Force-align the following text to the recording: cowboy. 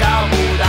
cowboy. 0.00 0.59